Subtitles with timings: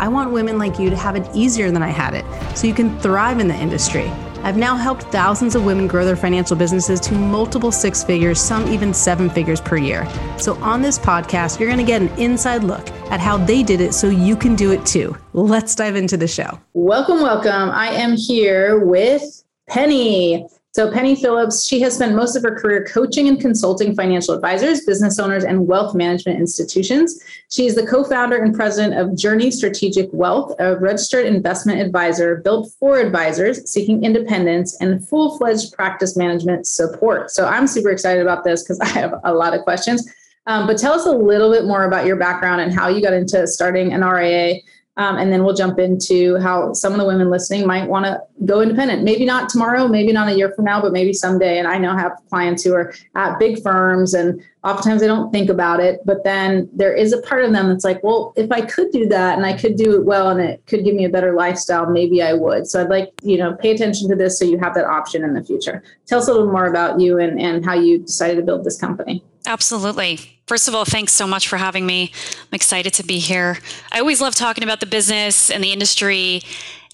[0.00, 2.24] I want women like you to have it easier than I had it
[2.56, 4.08] so you can thrive in the industry.
[4.42, 8.66] I've now helped thousands of women grow their financial businesses to multiple six figures, some
[8.72, 10.08] even seven figures per year.
[10.38, 13.82] So, on this podcast, you're going to get an inside look at how they did
[13.82, 15.14] it so you can do it too.
[15.34, 16.58] Let's dive into the show.
[16.72, 17.68] Welcome, welcome.
[17.68, 20.48] I am here with Penny.
[20.72, 24.84] So, Penny Phillips, she has spent most of her career coaching and consulting financial advisors,
[24.84, 27.20] business owners, and wealth management institutions.
[27.50, 32.36] She is the co founder and president of Journey Strategic Wealth, a registered investment advisor
[32.36, 37.32] built for advisors seeking independence and full fledged practice management support.
[37.32, 40.08] So, I'm super excited about this because I have a lot of questions.
[40.46, 43.12] Um, but tell us a little bit more about your background and how you got
[43.12, 44.60] into starting an RIA
[45.00, 48.20] um, and then we'll jump into how some of the women listening might want to
[48.44, 49.02] go independent.
[49.02, 51.58] Maybe not tomorrow, maybe not a year from now, but maybe someday.
[51.58, 55.48] And I know have clients who are at big firms and oftentimes they don't think
[55.48, 56.00] about it.
[56.04, 59.06] But then there is a part of them that's like, well, if I could do
[59.06, 61.88] that and I could do it well and it could give me a better lifestyle,
[61.88, 62.66] maybe I would.
[62.66, 65.32] So I'd like, you know, pay attention to this so you have that option in
[65.32, 65.82] the future.
[66.08, 68.78] Tell us a little more about you and, and how you decided to build this
[68.78, 69.24] company.
[69.46, 70.39] Absolutely.
[70.50, 72.10] First of all, thanks so much for having me.
[72.40, 73.58] I'm excited to be here.
[73.92, 76.42] I always love talking about the business and the industry,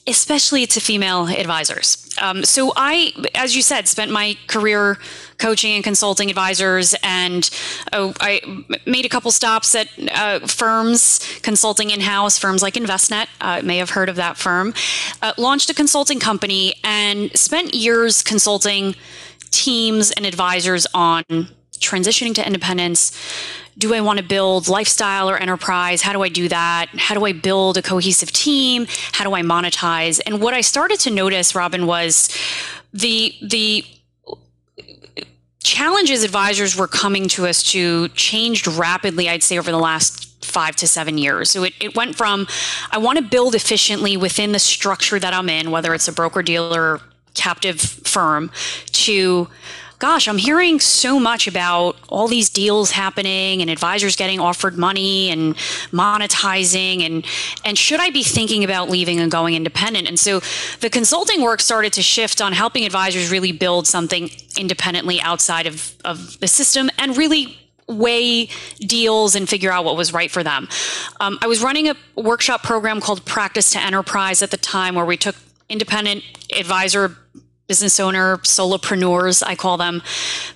[0.06, 2.14] especially to female advisors.
[2.20, 4.98] Um, so, I, as you said, spent my career
[5.38, 7.48] coaching and consulting advisors, and
[7.94, 8.42] oh, I
[8.84, 13.78] made a couple stops at uh, firms, consulting in house, firms like Envestnet, Uh, may
[13.78, 14.74] have heard of that firm.
[15.22, 18.94] Uh, launched a consulting company and spent years consulting
[19.50, 21.24] teams and advisors on
[21.86, 23.12] transitioning to independence
[23.78, 26.00] do I want to build lifestyle or enterprise?
[26.00, 26.88] How do I do that?
[26.97, 28.86] How do I build a cohesive team?
[29.12, 30.20] How do I monetize?
[30.24, 32.34] And what I started to notice, Robin, was
[32.92, 33.84] the the
[35.62, 40.76] challenges advisors were coming to us to changed rapidly, I'd say, over the last five
[40.76, 41.50] to seven years.
[41.50, 42.47] So it, it went from
[42.92, 46.42] I want to build efficiently within the structure that I'm in, whether it's a broker
[46.42, 47.00] dealer
[47.34, 48.50] captive firm,
[48.92, 49.48] to
[49.98, 55.30] gosh, I'm hearing so much about all these deals happening and advisors getting offered money
[55.30, 55.54] and
[55.90, 57.24] monetizing and
[57.64, 60.08] and should I be thinking about leaving and going independent?
[60.08, 60.40] And so
[60.80, 65.94] the consulting work started to shift on helping advisors really build something independently outside of,
[66.04, 67.58] of the system and really
[67.88, 68.48] weigh
[68.80, 70.68] deals and figure out what was right for them.
[71.20, 75.04] Um, I was running a workshop program called Practice to Enterprise at the time where
[75.04, 75.36] we took
[75.68, 76.24] independent
[76.56, 77.16] advisor
[77.66, 80.03] business owner, solopreneurs, I call them,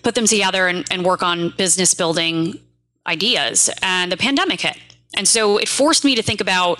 [0.03, 2.59] put them together and, and work on business building
[3.07, 3.71] ideas.
[3.83, 4.79] And the pandemic hit.
[5.17, 6.79] And so it forced me to think about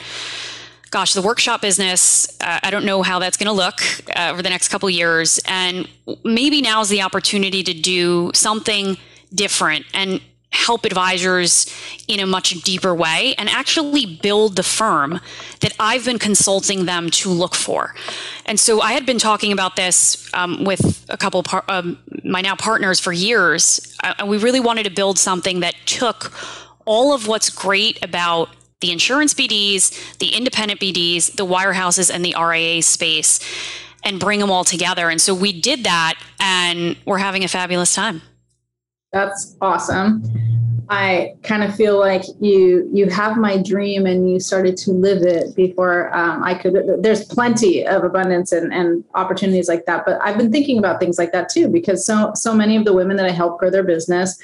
[0.91, 3.81] gosh, the workshop business, uh, I don't know how that's going to look
[4.17, 5.41] uh, over the next couple years.
[5.47, 5.89] And
[6.25, 8.97] maybe now is the opportunity to do something
[9.33, 10.21] different and
[10.53, 11.67] help advisors
[12.09, 15.21] in a much deeper way and actually build the firm
[15.61, 17.95] that I've been consulting them to look for.
[18.47, 21.99] And so I had been talking about this um, with a couple of par- um,
[22.25, 23.97] my now partners for years.
[24.03, 26.33] Uh, and we really wanted to build something that took
[26.85, 28.49] all of what's great about
[28.81, 33.41] the insurance BDs, the independent BDs, the wirehouses, and the RIA space
[34.03, 35.11] and bring them all together.
[35.11, 38.23] And so we did that, and we're having a fabulous time.
[39.13, 40.23] That's awesome.
[40.89, 45.23] I kind of feel like you you have my dream and you started to live
[45.23, 46.77] it before um, I could.
[47.01, 51.17] There's plenty of abundance and, and opportunities like that, but I've been thinking about things
[51.17, 53.85] like that too because so so many of the women that I help grow their
[53.85, 54.37] business,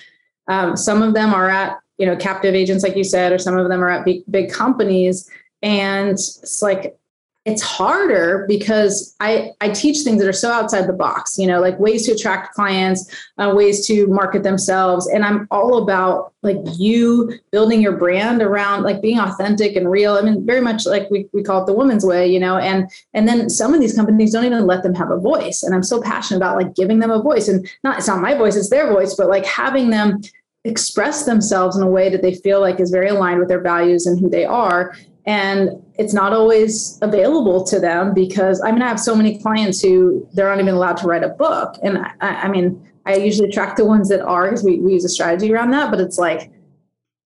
[0.46, 3.58] um, some of them are at you know captive agents like you said, or some
[3.58, 5.28] of them are at big, big companies,
[5.62, 6.96] and it's like
[7.46, 11.60] it's harder because I, I teach things that are so outside the box, you know,
[11.60, 13.08] like ways to attract clients,
[13.38, 15.06] uh, ways to market themselves.
[15.06, 20.14] And I'm all about like you building your brand around like being authentic and real.
[20.14, 22.90] I mean, very much like we, we call it the woman's way, you know, and,
[23.14, 25.62] and then some of these companies don't even let them have a voice.
[25.62, 28.34] And I'm so passionate about like giving them a voice and not, it's not my
[28.34, 30.20] voice, it's their voice, but like having them
[30.64, 34.04] express themselves in a way that they feel like is very aligned with their values
[34.04, 34.96] and who they are
[35.26, 39.82] and it's not always available to them because I'm mean I have so many clients
[39.82, 43.50] who they're not even allowed to write a book, and I, I mean I usually
[43.50, 46.18] track the ones that are because we, we use a strategy around that, but it's
[46.18, 46.50] like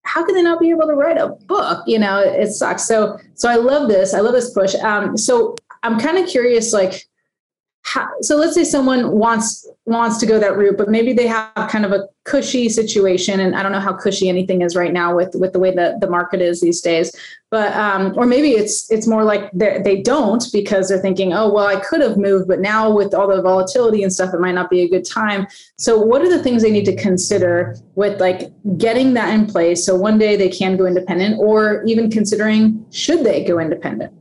[0.03, 1.85] how can they not be able to write a book?
[1.87, 2.87] You know, it, it sucks.
[2.87, 4.15] So so I love this.
[4.15, 4.75] I love this push.
[4.77, 7.07] Um, so I'm kind of curious, like
[7.83, 11.51] how, so let's say someone wants wants to go that route but maybe they have
[11.69, 15.17] kind of a cushy situation and i don't know how cushy anything is right now
[15.17, 17.13] with with the way that the market is these days
[17.51, 21.67] but um or maybe it's it's more like they don't because they're thinking oh well
[21.67, 24.71] i could have moved but now with all the volatility and stuff it might not
[24.71, 25.47] be a good time.
[25.77, 29.85] So what are the things they need to consider with like getting that in place
[29.85, 34.13] so one day they can go independent or even considering should they go independent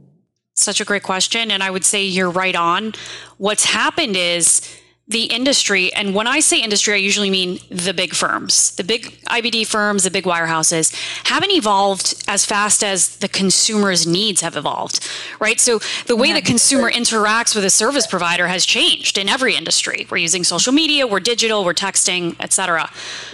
[0.62, 1.52] such a great question.
[1.52, 2.94] And I would say you're right on.
[3.38, 4.62] What's happened is
[5.10, 9.20] the industry, and when I say industry, I usually mean the big firms, the big
[9.26, 10.94] IBD firms, the big wirehouses,
[11.26, 15.10] haven't evolved as fast as the consumer's needs have evolved,
[15.40, 15.60] right?
[15.60, 20.06] So the way the consumer interacts with a service provider has changed in every industry.
[20.12, 22.88] We're using social media, we're digital, we're texting, etc.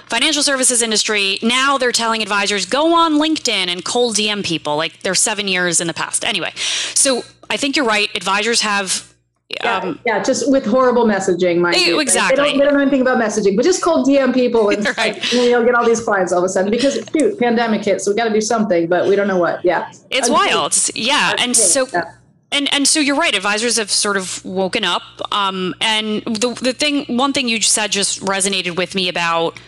[0.08, 5.02] Financial services industry, now they're telling advisors, go on LinkedIn and cold DM people, like
[5.02, 6.24] they're seven years in the past.
[6.24, 8.10] Anyway, so I think you're right.
[8.16, 9.14] Advisors have
[9.50, 12.36] yeah, um, yeah, just with horrible messaging, mind they, Exactly.
[12.36, 14.98] They don't, they don't, know anything about messaging, but just cold DM people and, right.
[14.98, 18.02] like, you will get all these clients all of a sudden because shoot, pandemic hit,
[18.02, 19.64] so we got to do something, but we don't know what.
[19.64, 20.76] Yeah, it's wild.
[20.96, 21.88] Yeah, and so.
[21.94, 22.14] Yeah.
[22.52, 23.36] And, and so you're right.
[23.36, 25.02] Advisors have sort of woken up.
[25.34, 29.60] Um, and the the thing, one thing you said just resonated with me about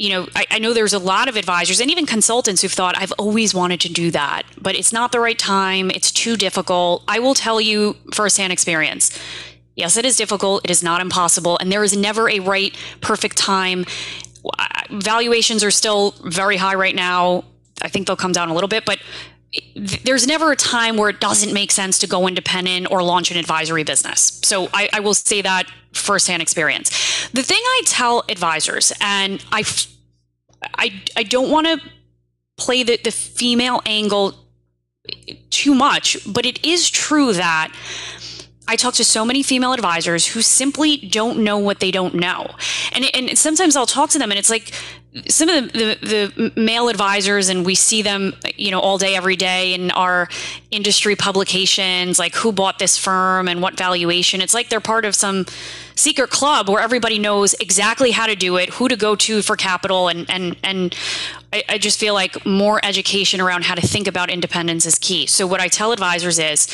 [0.00, 2.96] you know, I, I, know there's a lot of advisors and even consultants who've thought,
[2.96, 5.90] I've always wanted to do that, but it's not the right time.
[5.90, 7.04] It's too difficult.
[7.06, 9.10] I will tell you firsthand experience.
[9.76, 10.64] Yes, it is difficult.
[10.64, 11.58] It is not impossible.
[11.58, 13.84] And there is never a right, perfect time.
[14.88, 17.44] Valuations are still very high right now.
[17.82, 19.00] I think they'll come down a little bit, but
[19.76, 23.36] there's never a time where it doesn't make sense to go independent or launch an
[23.36, 24.40] advisory business.
[24.44, 26.90] So I, I will say that firsthand experience.
[27.32, 29.64] The thing I tell advisors, and I
[30.74, 31.80] I, I don't want to
[32.56, 34.34] play the, the female angle
[35.50, 37.72] too much, but it is true that
[38.68, 42.46] I talk to so many female advisors who simply don't know what they don't know.
[42.92, 44.72] And, and sometimes I'll talk to them and it's like
[45.28, 49.16] some of the, the, the, male advisors, and we see them, you know, all day,
[49.16, 50.28] every day in our
[50.70, 54.40] industry publications, like who bought this firm and what valuation.
[54.40, 55.46] It's like they're part of some
[56.00, 59.56] secret club where everybody knows exactly how to do it, who to go to for
[59.56, 60.96] capital, and and and
[61.52, 65.26] I, I just feel like more education around how to think about independence is key.
[65.26, 66.68] So what I tell advisors is,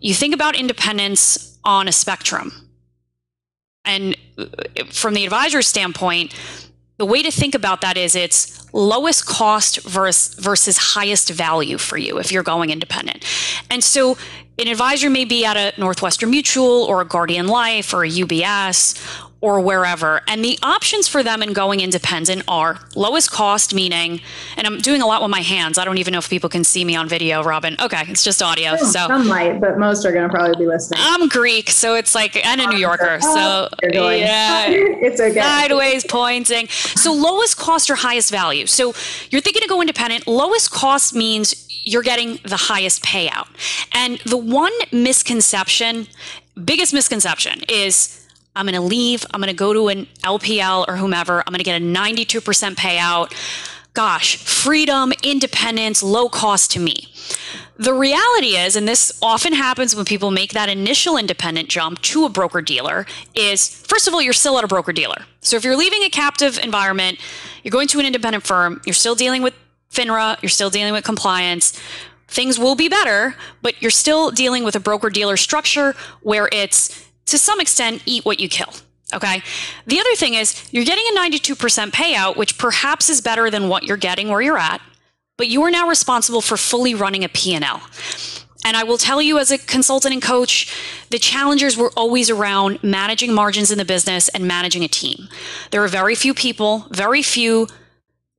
[0.00, 2.52] you think about independence on a spectrum,
[3.84, 4.46] and uh,
[4.90, 6.34] from the advisor's standpoint,
[6.98, 11.98] the way to think about that is it's lowest cost versus, versus highest value for
[11.98, 13.24] you if you're going independent.
[13.70, 14.16] And so
[14.58, 19.30] an advisor may be at a Northwestern Mutual or a Guardian Life or a UBS
[19.42, 20.22] or wherever.
[20.28, 24.20] And the options for them in going independent are lowest cost, meaning,
[24.56, 25.78] and I'm doing a lot with my hands.
[25.78, 27.76] I don't even know if people can see me on video, Robin.
[27.80, 28.70] Okay, it's just audio.
[28.72, 31.00] Oh, so some might, but most are going to probably be listening.
[31.02, 33.18] I'm Greek, so it's like, and a New Yorker.
[33.20, 35.40] Oh, so yeah, it's okay.
[35.40, 36.68] Sideways pointing.
[36.68, 38.66] So lowest cost or highest value.
[38.66, 38.94] So
[39.30, 40.28] you're thinking to go independent.
[40.28, 43.48] Lowest cost means you're getting the highest payout.
[43.92, 46.06] And the one misconception,
[46.64, 48.21] biggest misconception is
[48.54, 51.58] I'm going to leave, I'm going to go to an LPL or whomever, I'm going
[51.58, 53.32] to get a 92% payout.
[53.94, 57.08] Gosh, freedom, independence, low cost to me.
[57.76, 62.24] The reality is, and this often happens when people make that initial independent jump to
[62.24, 65.24] a broker dealer, is first of all, you're still at a broker dealer.
[65.40, 67.18] So if you're leaving a captive environment,
[67.62, 69.54] you're going to an independent firm, you're still dealing with
[69.90, 71.78] FINRA, you're still dealing with compliance.
[72.28, 77.10] Things will be better, but you're still dealing with a broker dealer structure where it's
[77.26, 78.72] to some extent eat what you kill.
[79.14, 79.42] Okay.
[79.86, 83.84] The other thing is you're getting a 92% payout, which perhaps is better than what
[83.84, 84.80] you're getting where you're at,
[85.36, 87.82] but you are now responsible for fully running a P&L.
[88.64, 90.72] And I will tell you as a consultant and coach,
[91.10, 95.28] the challengers were always around managing margins in the business and managing a team.
[95.72, 97.66] There are very few people, very few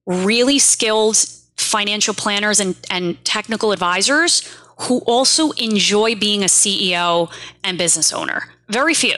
[0.06, 1.18] really skilled
[1.58, 4.50] financial planners and, and technical advisors
[4.82, 7.32] who also enjoy being a CEO
[7.63, 8.50] and business owner.
[8.74, 9.18] Very few.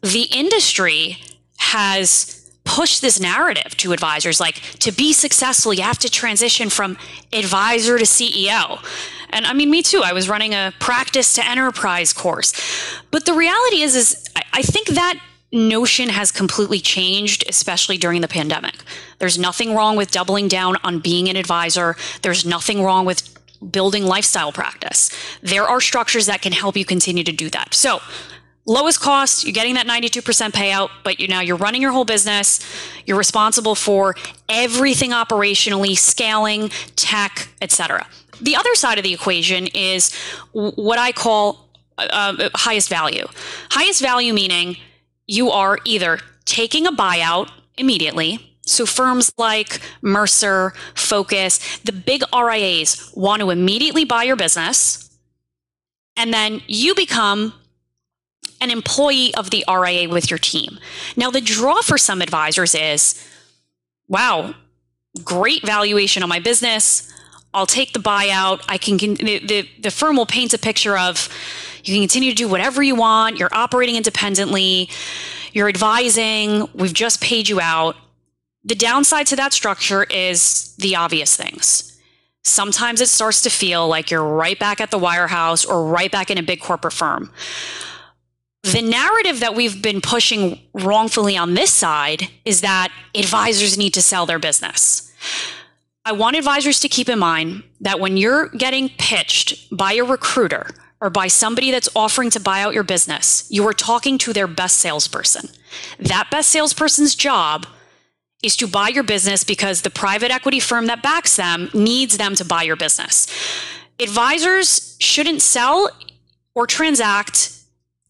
[0.00, 1.18] The industry
[1.58, 6.96] has pushed this narrative to advisors like to be successful, you have to transition from
[7.32, 8.82] advisor to CEO.
[9.30, 10.02] And I mean, me too.
[10.02, 12.52] I was running a practice to enterprise course.
[13.10, 15.20] But the reality is, is I think that
[15.52, 18.76] notion has completely changed, especially during the pandemic.
[19.18, 21.94] There's nothing wrong with doubling down on being an advisor.
[22.22, 23.34] There's nothing wrong with
[23.70, 25.10] building lifestyle practice.
[25.42, 27.74] There are structures that can help you continue to do that.
[27.74, 28.00] So,
[28.68, 30.22] lowest cost, you're getting that 92%
[30.52, 32.60] payout, but you now you're running your whole business.
[33.06, 34.14] You're responsible for
[34.48, 38.06] everything operationally, scaling, tech, etc.
[38.40, 40.14] The other side of the equation is
[40.52, 43.26] what I call uh, highest value.
[43.70, 44.76] Highest value meaning
[45.26, 48.44] you are either taking a buyout immediately.
[48.66, 55.10] So firms like Mercer, Focus, the big RIAs want to immediately buy your business.
[56.16, 57.54] And then you become
[58.60, 60.78] an employee of the RIA with your team.
[61.16, 63.24] Now, the draw for some advisors is
[64.08, 64.54] wow,
[65.22, 67.12] great valuation on my business.
[67.54, 68.64] I'll take the buyout.
[68.68, 71.28] I can, the, the, firm will paint a picture of
[71.84, 73.38] you can continue to do whatever you want.
[73.38, 74.90] You're operating independently.
[75.52, 76.68] You're advising.
[76.74, 77.96] We've just paid you out.
[78.64, 81.98] The downside to that structure is the obvious things.
[82.44, 86.30] Sometimes it starts to feel like you're right back at the wirehouse or right back
[86.30, 87.30] in a big corporate firm.
[88.64, 94.02] The narrative that we've been pushing wrongfully on this side is that advisors need to
[94.02, 95.14] sell their business.
[96.04, 100.70] I want advisors to keep in mind that when you're getting pitched by a recruiter
[101.00, 104.46] or by somebody that's offering to buy out your business, you are talking to their
[104.46, 105.48] best salesperson.
[105.98, 107.66] That best salesperson's job
[108.42, 112.34] is to buy your business because the private equity firm that backs them needs them
[112.36, 113.26] to buy your business.
[114.00, 115.90] Advisors shouldn't sell
[116.54, 117.57] or transact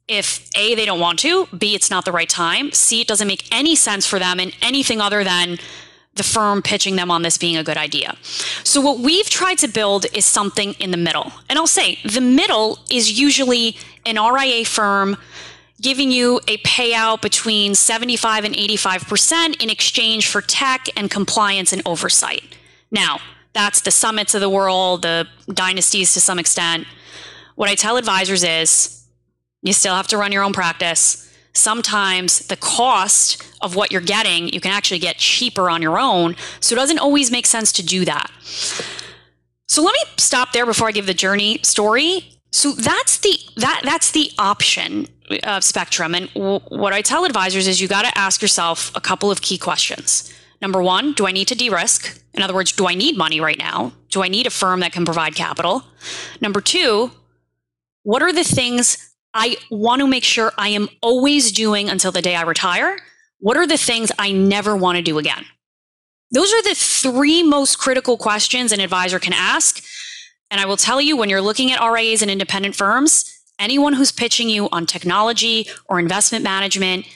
[0.09, 3.29] if A, they don't want to, B, it's not the right time, C, it doesn't
[3.29, 5.59] make any sense for them in anything other than
[6.15, 8.17] the firm pitching them on this being a good idea.
[8.65, 11.33] So, what we've tried to build is something in the middle.
[11.49, 15.17] And I'll say the middle is usually an RIA firm
[15.81, 21.83] giving you a payout between 75 and 85% in exchange for tech and compliance and
[21.87, 22.43] oversight.
[22.91, 23.21] Now,
[23.53, 26.87] that's the summits of the world, the dynasties to some extent.
[27.55, 28.98] What I tell advisors is
[29.69, 34.49] you still have to run your own practice sometimes the cost of what you're getting,
[34.49, 36.37] you can actually get cheaper on your own.
[36.61, 38.31] So it doesn't always make sense to do that.
[39.67, 42.25] So let me stop there before I give the journey story.
[42.51, 45.07] So that's the that that's the option
[45.45, 49.01] uh, spectrum, and w- what I tell advisors is you got to ask yourself a
[49.03, 50.33] couple of key questions.
[50.63, 52.23] Number one, do I need to de-risk?
[52.33, 53.93] In other words, do I need money right now?
[54.09, 55.85] Do I need a firm that can provide capital?
[56.41, 57.11] Number two,
[58.03, 62.23] what are the things I want to make sure I am always doing until the
[62.23, 62.99] day I retire?
[63.41, 65.45] What are the things I never want to do again?
[66.31, 69.83] Those are the three most critical questions an advisor can ask.
[70.51, 74.13] And I will tell you when you're looking at RIAs and independent firms, anyone who's
[74.13, 77.07] pitching you on technology or investment management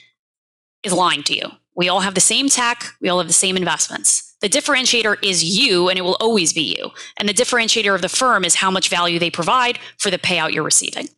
[0.83, 1.49] is lying to you.
[1.75, 4.35] We all have the same tech, we all have the same investments.
[4.43, 6.91] The differentiator is you, and it will always be you.
[7.17, 10.53] And the differentiator of the firm is how much value they provide for the payout
[10.53, 11.09] you're receiving.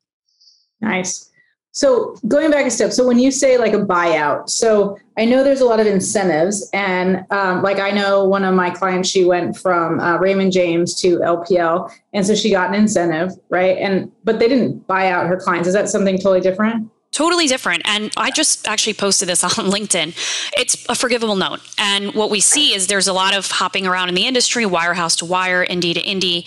[0.85, 1.31] Nice.
[1.73, 5.43] So going back a step, so when you say like a buyout, so I know
[5.43, 9.25] there's a lot of incentives, and um, like I know one of my clients, she
[9.25, 13.77] went from uh, Raymond James to LPL, and so she got an incentive, right?
[13.77, 15.67] And but they didn't buy out her clients.
[15.67, 16.89] Is that something totally different?
[17.11, 17.83] Totally different.
[17.87, 20.17] And I just actually posted this on LinkedIn.
[20.57, 21.61] It's a forgivable note.
[21.77, 25.19] And what we see is there's a lot of hopping around in the industry, wirehouse
[25.19, 26.47] to wire, indie to indie,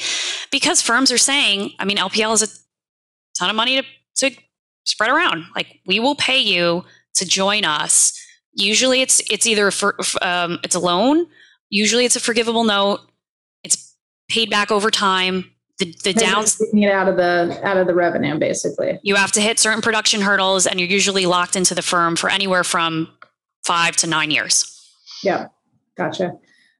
[0.51, 2.47] because firms are saying, I mean, LPL is a
[3.37, 4.31] ton of money to to
[4.85, 5.45] spread around.
[5.55, 6.83] Like we will pay you
[7.15, 8.13] to join us.
[8.53, 11.27] Usually it's it's either for um, it's a loan.
[11.69, 13.01] Usually it's a forgivable note.
[13.63, 13.95] It's
[14.29, 15.51] paid back over time.
[15.79, 18.99] The, the downs it out of the out of the revenue basically.
[19.03, 22.31] You have to hit certain production hurdles, and you're usually locked into the firm for
[22.31, 23.09] anywhere from
[23.63, 24.73] five to nine years.
[25.23, 25.47] Yeah,
[25.95, 26.33] gotcha.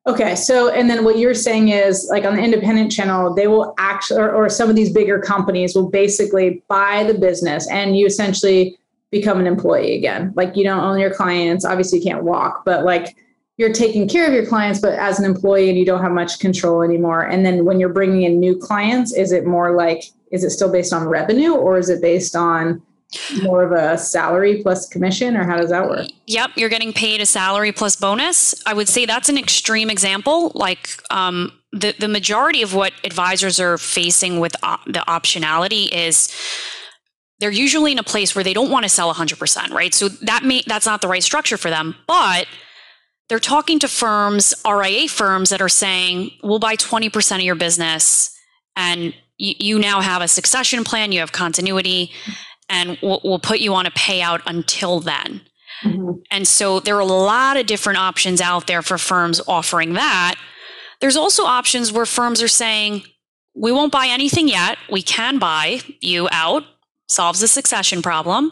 [0.08, 3.76] Okay, so and then what you're saying is like on the independent channel, they will
[3.78, 8.06] actually, or, or, some of these bigger companies will basically buy the business and you
[8.06, 8.80] essentially
[9.12, 10.32] become an employee again.
[10.36, 11.66] Like you don't own your clients.
[11.66, 13.18] Obviously, you can't walk, but like
[13.58, 16.40] you're taking care of your clients, but as an employee and you don't have much
[16.40, 17.24] control anymore.
[17.24, 20.72] And then when you're bringing in new clients, is it more like, is it still
[20.72, 22.82] based on revenue or is it based on
[23.42, 26.08] more of a salary plus commission, or how does that work?
[26.26, 28.62] Yep, you're getting paid a salary plus bonus.
[28.66, 30.52] I would say that's an extreme example.
[30.56, 36.34] Like um, the the majority of what advisors are facing with op- the optionality is
[37.40, 39.94] they're usually in a place where they don't want to sell 100%, right?
[39.94, 42.48] So that may that's not the right structure for them, but
[43.30, 48.34] they're talking to firms, RIA firms that are saying, "We'll buy 20% of your business
[48.76, 52.12] and you, you now have a succession plan, you have continuity,
[52.70, 55.42] and we'll, we'll put you on a payout until then."
[55.84, 56.22] Mm-hmm.
[56.32, 60.36] And so there are a lot of different options out there for firms offering that.
[61.00, 63.04] There's also options where firms are saying,
[63.56, 64.80] we won't buy anything yet.
[64.92, 66.64] We can buy you out
[67.08, 68.52] solves the succession problem.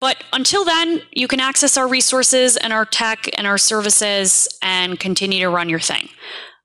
[0.00, 4.98] But until then, you can access our resources and our tech and our services and
[4.98, 6.08] continue to run your thing.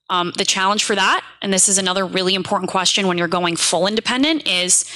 [0.10, 3.56] Um, the challenge for that, and this is another really important question when you're going
[3.56, 4.90] full independent, is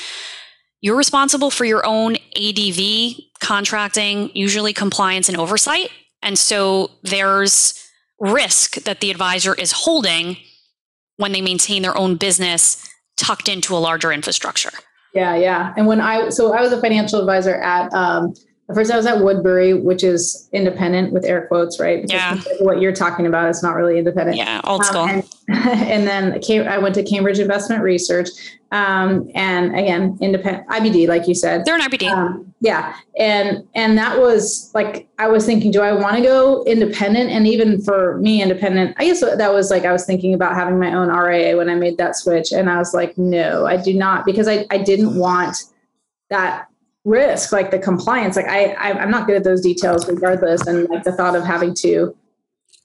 [0.81, 5.89] you're responsible for your own ADV contracting, usually compliance and oversight.
[6.21, 7.73] And so there's
[8.19, 10.37] risk that the advisor is holding
[11.17, 14.71] when they maintain their own business tucked into a larger infrastructure.
[15.13, 15.73] Yeah, yeah.
[15.77, 18.33] And when I so I was a financial advisor at um
[18.73, 22.01] first I was at Woodbury, which is independent with air quotes, right?
[22.01, 22.57] Because yeah.
[22.59, 24.37] what you're talking about is not really independent.
[24.37, 25.01] Yeah, old school.
[25.01, 25.25] Um, and,
[26.07, 28.27] and, then I went to Cambridge Investment Research,
[28.73, 31.63] um, and again, independent IBD, like you said.
[31.63, 32.11] They're an IBD.
[32.11, 36.65] Um, yeah, and and that was like I was thinking, do I want to go
[36.65, 37.29] independent?
[37.29, 40.77] And even for me, independent, I guess that was like I was thinking about having
[40.77, 43.93] my own RIA when I made that switch, and I was like, no, I do
[43.93, 45.55] not, because I I didn't want
[46.29, 46.67] that
[47.07, 48.35] risk, like the compliance.
[48.35, 51.43] Like I, I am not good at those details, regardless, and like the thought of
[51.43, 52.15] having to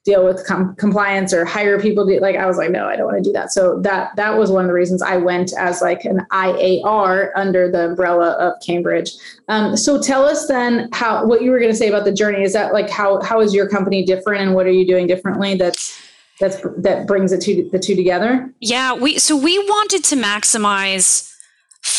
[0.05, 3.07] deal with com- compliance or hire people to like i was like no i don't
[3.07, 3.53] want to do that.
[3.53, 7.71] So that that was one of the reasons i went as like an iar under
[7.71, 9.13] the umbrella of cambridge.
[9.49, 12.43] Um, so tell us then how what you were going to say about the journey.
[12.43, 15.55] Is that like how how is your company different and what are you doing differently
[15.55, 16.01] that's
[16.41, 18.53] that's that brings the two the two together?
[18.61, 21.32] Yeah we so we wanted to maximize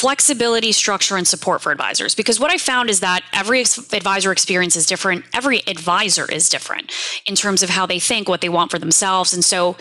[0.04, 2.14] flexibility, structure, and support for advisors.
[2.14, 5.24] Because what I found is that every advisor experience is different.
[5.34, 6.92] Every advisor is different
[7.26, 9.34] in terms of how they think, what they want for themselves.
[9.34, 9.78] And so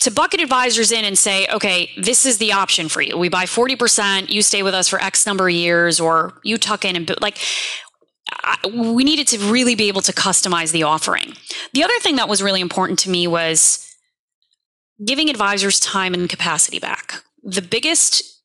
[0.00, 3.18] to bucket advisors in and say, okay, this is the option for you.
[3.18, 6.86] We buy 40%, you stay with us for X number of years, or you tuck
[6.86, 7.36] in and like,
[8.72, 11.34] we needed to really be able to customize the offering.
[11.74, 13.86] The other thing that was really important to me was
[15.04, 17.22] giving advisors time and capacity back.
[17.42, 18.37] The biggest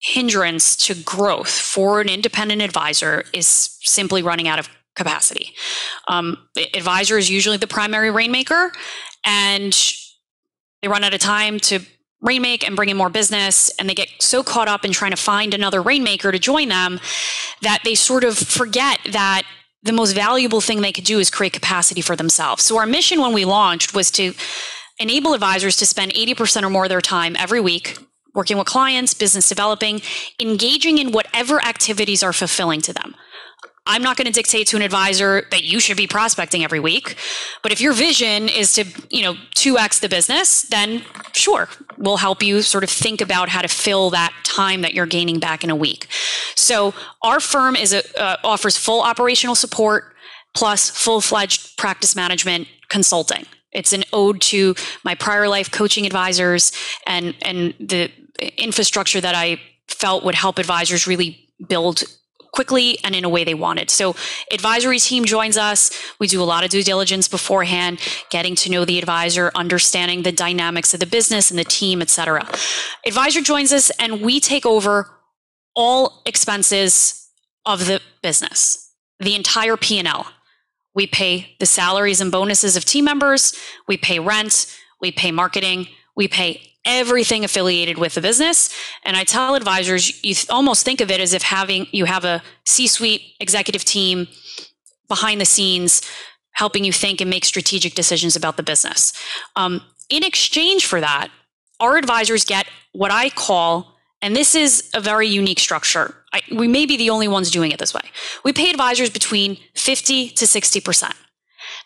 [0.00, 3.46] hindrance to growth for an independent advisor is
[3.82, 5.54] simply running out of capacity.
[6.08, 8.72] Um, advisor is usually the primary rainmaker,
[9.24, 9.76] and
[10.82, 11.80] they run out of time to
[12.26, 15.16] rainmake and bring in more business, and they get so caught up in trying to
[15.16, 16.98] find another rainmaker to join them
[17.62, 19.42] that they sort of forget that
[19.82, 22.62] the most valuable thing they could do is create capacity for themselves.
[22.64, 24.34] So our mission when we launched was to
[24.98, 27.98] enable advisors to spend 80% or more of their time every week
[28.40, 30.00] working with clients, business developing,
[30.40, 33.14] engaging in whatever activities are fulfilling to them.
[33.86, 37.16] I'm not going to dictate to an advisor that you should be prospecting every week.
[37.62, 42.42] But if your vision is to, you know, 2x the business, then sure, we'll help
[42.42, 45.68] you sort of think about how to fill that time that you're gaining back in
[45.68, 46.06] a week.
[46.56, 50.14] So our firm is a, uh, offers full operational support
[50.54, 53.44] plus full-fledged practice management consulting.
[53.72, 54.74] It's an ode to
[55.04, 56.72] my prior life coaching advisors
[57.06, 62.04] and and the infrastructure that I felt would help advisors really build
[62.52, 63.90] quickly and in a way they wanted.
[63.90, 64.16] So
[64.52, 65.90] advisory team joins us.
[66.18, 68.00] We do a lot of due diligence beforehand,
[68.30, 72.46] getting to know the advisor, understanding the dynamics of the business and the team, etc.
[73.06, 75.08] Advisor joins us and we take over
[75.76, 77.28] all expenses
[77.66, 80.26] of the business, the entire P&L.
[80.94, 83.54] We pay the salaries and bonuses of team members,
[83.86, 84.66] we pay rent,
[85.00, 88.74] we pay marketing, we pay everything affiliated with the business.
[89.04, 92.42] And I tell advisors, you almost think of it as if having you have a
[92.64, 94.28] C-suite executive team
[95.08, 96.02] behind the scenes
[96.52, 99.12] helping you think and make strategic decisions about the business.
[99.56, 101.28] Um, in exchange for that,
[101.78, 106.14] our advisors get what I call, and this is a very unique structure.
[106.32, 108.02] I, we may be the only ones doing it this way.
[108.44, 111.14] We pay advisors between 50 to 60 percent.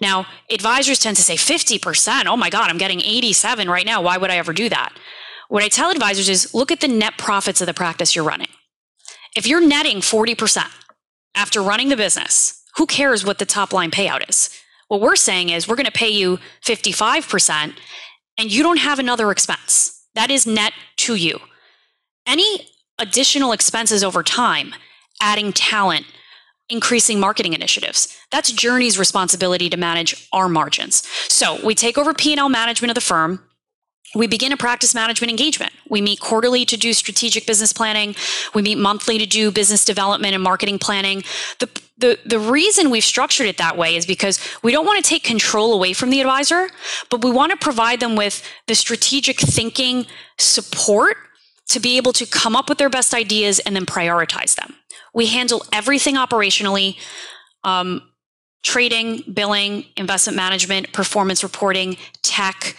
[0.00, 2.26] Now, advisors tend to say 50%.
[2.26, 4.02] Oh my God, I'm getting 87 right now.
[4.02, 4.92] Why would I ever do that?
[5.48, 8.48] What I tell advisors is look at the net profits of the practice you're running.
[9.36, 10.70] If you're netting 40%
[11.34, 14.50] after running the business, who cares what the top line payout is?
[14.88, 17.74] What we're saying is we're going to pay you 55%
[18.38, 20.06] and you don't have another expense.
[20.14, 21.38] That is net to you.
[22.26, 24.74] Any additional expenses over time,
[25.20, 26.06] adding talent,
[26.68, 28.16] increasing marketing initiatives.
[28.30, 31.06] That's Journey's responsibility to manage our margins.
[31.28, 33.42] So we take over P&L management of the firm.
[34.14, 35.72] We begin a practice management engagement.
[35.88, 38.14] We meet quarterly to do strategic business planning.
[38.54, 41.24] We meet monthly to do business development and marketing planning.
[41.58, 45.08] The, the, the reason we've structured it that way is because we don't want to
[45.08, 46.68] take control away from the advisor,
[47.10, 50.06] but we want to provide them with the strategic thinking
[50.38, 51.16] support
[51.68, 54.74] to be able to come up with their best ideas and then prioritize them.
[55.14, 56.98] We handle everything operationally.
[57.62, 58.02] Um,
[58.64, 62.76] trading, billing, investment management, performance reporting, tech,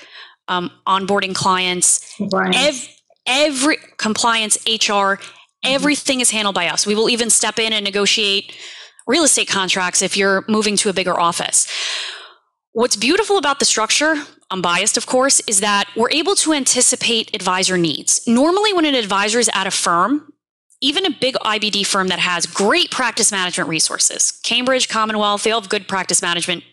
[0.48, 2.88] um, onboarding clients, ev-
[3.26, 5.24] every compliance, HR, mm-hmm.
[5.64, 6.86] everything is handled by us.
[6.86, 8.56] We will even step in and negotiate
[9.08, 11.68] real estate contracts if you're moving to a bigger office.
[12.74, 14.16] What's beautiful about the structure,
[14.52, 18.28] I'm biased, of course, is that we're able to anticipate advisor needs.
[18.28, 20.34] Normally, when an advisor is at a firm,
[20.86, 25.60] even a big IBD firm that has great practice management resources, Cambridge, Commonwealth, they all
[25.60, 26.64] have good practice management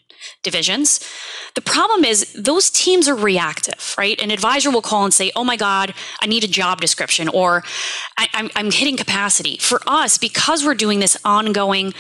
[0.42, 1.00] divisions.
[1.54, 4.20] The problem is those teams are reactive, right?
[4.20, 7.64] An advisor will call and say, Oh my God, I need a job description, or
[8.18, 9.56] I, am hitting capacity.
[9.56, 11.94] For us, because we're doing this ongoing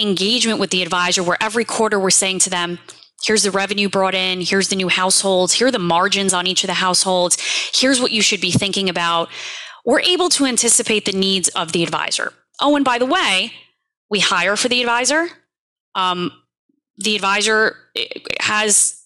[0.00, 2.78] engagement with the advisor where every quarter we're saying to them,
[3.24, 4.40] Here's the revenue brought in.
[4.40, 5.52] Here's the new households.
[5.54, 7.36] Here are the margins on each of the households.
[7.74, 9.28] Here's what you should be thinking about.
[9.84, 12.32] We're able to anticipate the needs of the advisor.
[12.60, 13.52] Oh, and by the way,
[14.10, 15.28] we hire for the advisor.
[15.94, 16.32] Um,
[16.96, 18.06] the advisor eh,
[18.40, 19.02] has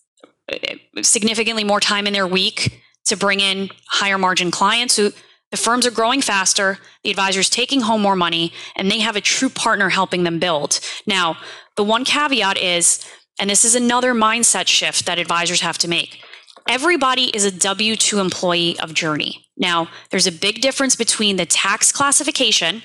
[0.51, 5.13] eh, significantly more time in their week to bring in higher margin clients who
[5.51, 9.21] the firms are growing faster, the advisor's taking home more money, and they have a
[9.21, 10.81] true partner helping them build.
[11.07, 11.37] Now,
[11.77, 13.05] the one caveat is,
[13.39, 16.25] and this is another mindset shift that advisors have to make.
[16.69, 19.47] Everybody is a W 2 employee of Journey.
[19.57, 22.83] Now, there's a big difference between the tax classification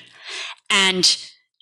[0.70, 1.16] and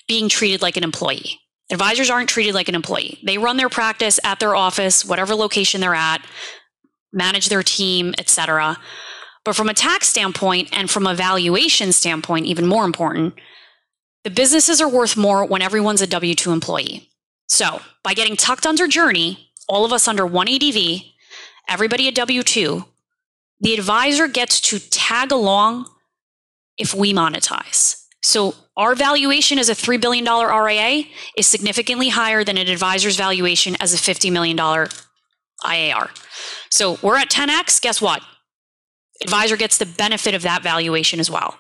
[0.09, 1.41] being treated like an employee.
[1.71, 3.19] Advisors aren't treated like an employee.
[3.25, 6.25] They run their practice at their office, whatever location they're at,
[7.13, 8.77] manage their team, etc.
[9.45, 13.35] But from a tax standpoint and from a valuation standpoint, even more important,
[14.25, 17.11] the businesses are worth more when everyone's a W 2 employee.
[17.49, 21.03] So, by getting tucked under Journey, all of us under one ADV,
[21.69, 22.85] everybody a W 2,
[23.61, 25.87] the advisor gets to tag along
[26.79, 28.05] if we monetize.
[28.23, 31.05] So our valuation as a $3 billion RIA
[31.37, 36.11] is significantly higher than an advisor's valuation as a $50 million IAR.
[36.71, 37.81] So we're at 10x.
[37.81, 38.23] Guess what?
[39.23, 41.59] Advisor gets the benefit of that valuation as well.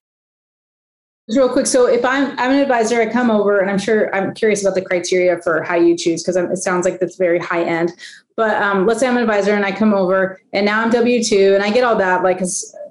[1.29, 4.33] Real quick, so if I'm I'm an advisor, I come over, and I'm sure I'm
[4.33, 7.65] curious about the criteria for how you choose because it sounds like that's very high
[7.65, 7.93] end.
[8.37, 11.25] But um, let's say I'm an advisor and I come over, and now I'm W
[11.25, 12.41] two, and I get all that, like,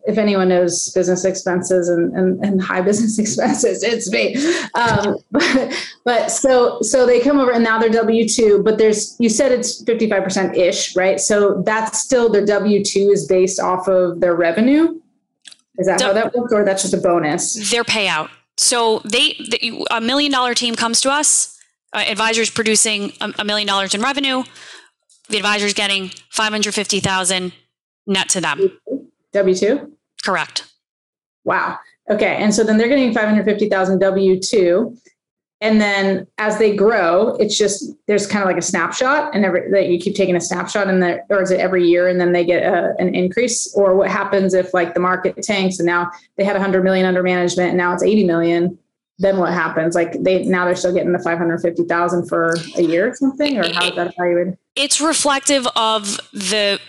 [0.05, 4.35] if anyone knows business expenses and, and, and high business expenses, it's me.
[4.73, 9.15] Um, but, but so so they come over and now they're W two, but there's
[9.19, 11.19] you said it's fifty five percent ish, right?
[11.19, 14.99] So that's still their W two is based off of their revenue.
[15.77, 17.71] Is that so, how that works, or that's just a bonus?
[17.71, 18.29] Their payout.
[18.57, 21.57] So they the, a million dollar team comes to us.
[21.93, 24.43] Uh, advisors producing a, a million dollars in revenue.
[25.29, 27.53] The advisor's getting five hundred fifty thousand
[28.07, 28.79] net to them.
[29.33, 29.91] W two.
[30.23, 30.71] Correct.
[31.43, 31.77] Wow.
[32.09, 32.35] Okay.
[32.37, 34.97] And so then they're getting 550,000 W 2.
[35.65, 39.71] And then as they grow, it's just there's kind of like a snapshot, and every
[39.71, 42.33] that you keep taking a snapshot, and that or is it every year, and then
[42.33, 46.11] they get a, an increase, or what happens if like the market tanks and now
[46.37, 48.77] they had 100 million under management, and now it's 80 million,
[49.17, 49.95] then what happens?
[49.95, 53.87] Like they now they're still getting the 550,000 for a year or something, or how
[53.87, 54.59] is that evaluated?
[54.75, 56.79] It's reflective of the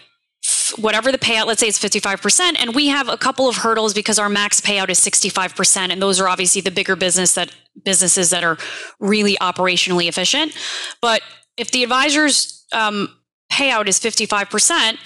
[0.73, 4.19] whatever the payout, let's say it's 55%, and we have a couple of hurdles because
[4.19, 8.45] our max payout is 65%, and those are obviously the bigger business that businesses that
[8.45, 8.57] are
[9.01, 10.57] really operationally efficient.
[11.01, 11.23] But
[11.57, 13.15] if the advisor's um,
[13.53, 14.99] payout is 55%,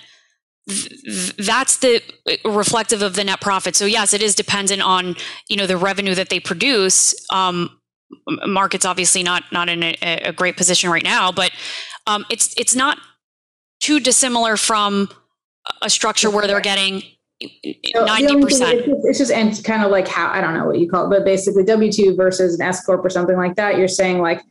[1.39, 3.75] that's the uh, reflective of the net profit.
[3.75, 5.17] So yes, it is dependent on
[5.49, 7.15] you know the revenue that they produce.
[7.31, 7.81] Um,
[8.47, 11.51] market's obviously not not in a, a great position right now, but
[12.07, 12.99] um, it's it's not
[13.81, 15.09] too dissimilar from
[15.83, 17.03] a structure where they're getting
[17.95, 18.83] ninety percent.
[19.05, 21.25] It's just and kind of like how I don't know what you call it, but
[21.25, 23.79] basically W two versus an S corp or something like that.
[23.79, 24.43] You're saying like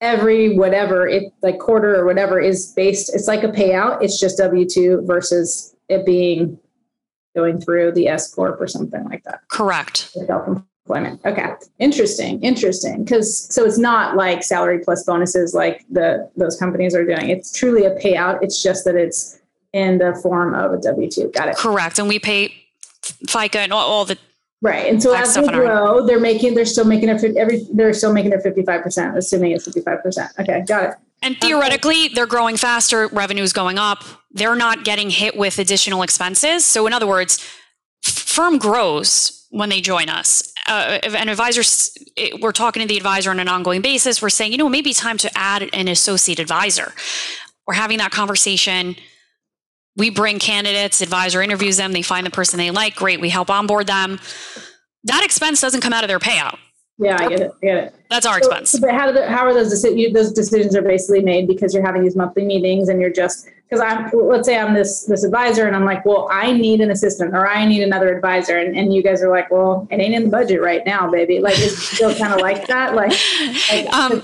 [0.00, 3.14] every whatever it like quarter or whatever is based.
[3.14, 4.02] It's like a payout.
[4.02, 6.58] It's just W two versus it being
[7.36, 9.40] going through the S corp or something like that.
[9.48, 10.10] Correct.
[10.26, 11.20] Self employment.
[11.24, 13.04] Okay, interesting, interesting.
[13.04, 17.30] Because so it's not like salary plus bonuses like the those companies are doing.
[17.30, 18.42] It's truly a payout.
[18.42, 19.38] It's just that it's
[19.76, 21.30] in the form of a W 2.
[21.34, 21.56] Got it.
[21.56, 21.98] Correct.
[21.98, 22.54] And we pay
[23.02, 24.18] FICA and all, all the
[24.62, 28.14] Right, and so as they grow, they're making they're still making their every they're still
[28.14, 30.32] making their fifty five percent, assuming it's fifty five percent.
[30.40, 30.94] Okay, got it.
[31.22, 34.02] And theoretically, they're growing faster, revenue is going up.
[34.30, 36.64] They're not getting hit with additional expenses.
[36.64, 37.38] So, in other words,
[38.02, 40.52] firm grows when they join us.
[40.66, 41.62] Uh, an advisor,
[42.40, 44.20] we're talking to the advisor on an ongoing basis.
[44.20, 46.92] We're saying, you know, maybe time to add an associate advisor.
[47.66, 48.96] We're having that conversation.
[49.96, 52.94] We bring candidates, advisor interviews them, they find the person they like.
[52.96, 54.20] Great, we help onboard them.
[55.04, 56.58] That expense doesn't come out of their payout.
[56.98, 57.52] Yeah, I get it.
[57.62, 57.94] I get it.
[58.08, 58.78] That's our so, expense.
[58.78, 60.14] But how, the, how are those decisions?
[60.14, 63.82] Those decisions are basically made because you're having these monthly meetings and you're just because
[63.82, 67.34] I'm let's say I'm this this advisor and I'm like, well, I need an assistant
[67.34, 70.24] or I need another advisor, and, and you guys are like, well, it ain't in
[70.24, 71.40] the budget right now, baby.
[71.40, 72.94] Like it's still kind of like that.
[72.94, 73.12] Like,
[73.70, 74.22] like um,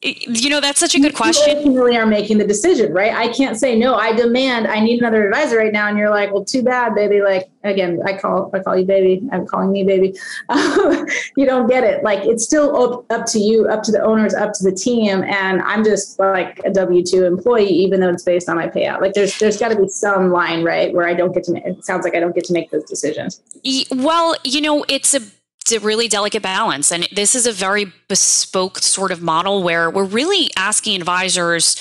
[0.00, 1.66] you know that's such a good question.
[1.66, 3.12] you really are making the decision right?
[3.12, 3.96] I can't say no.
[3.96, 5.88] I demand i need another advisor right now.
[5.88, 7.20] And you're like well too bad baby.
[7.20, 9.28] Like again i call i call you baby.
[9.32, 10.14] I'm calling me baby.
[11.36, 12.02] You don't get it.
[12.02, 15.24] Like it's still up, up to you up to the owners up to the team.
[15.24, 19.00] And i'm just like a w2 employee even though it's based on my payout.
[19.00, 21.64] Like there's there's got to be some line right where i don't get to make
[21.64, 23.42] it sounds like i don't get to make those decisions.
[23.90, 25.20] Well you know it's a
[25.70, 26.90] it's a really delicate balance.
[26.90, 31.76] And this is a very bespoke sort of model where we're really asking advisors.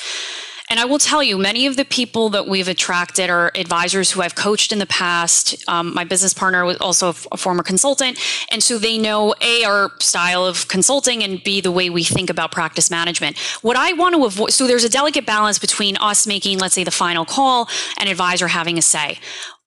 [0.70, 4.22] And I will tell you, many of the people that we've attracted are advisors who
[4.22, 5.64] I've coached in the past.
[5.70, 8.20] Um, my business partner was also a former consultant.
[8.52, 12.30] And so they know A, our style of consulting, and B, the way we think
[12.30, 13.38] about practice management.
[13.62, 16.84] What I want to avoid, so there's a delicate balance between us making, let's say,
[16.84, 19.20] the final call and advisor having a say.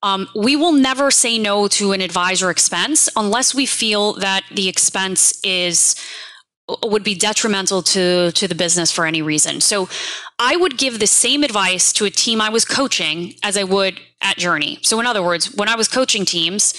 [0.02, 4.68] Um, we will never say no to an advisor expense unless we feel that the
[4.68, 5.94] expense is
[6.84, 9.60] would be detrimental to to the business for any reason.
[9.60, 9.88] So
[10.38, 14.00] I would give the same advice to a team I was coaching as I would
[14.22, 14.78] at Journey.
[14.82, 16.74] So in other words, when I was coaching teams,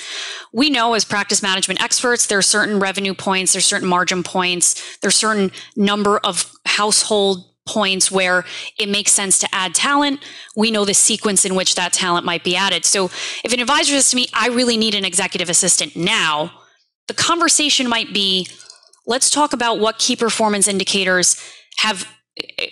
[0.53, 4.97] we know as practice management experts there are certain revenue points, there's certain margin points,
[4.99, 8.45] there's certain number of household points where
[8.77, 10.23] it makes sense to add talent.
[10.55, 12.85] We know the sequence in which that talent might be added.
[12.85, 13.05] So
[13.43, 16.51] if an advisor says to me, I really need an executive assistant now,
[17.07, 18.47] the conversation might be,
[19.05, 21.41] let's talk about what key performance indicators
[21.77, 22.07] have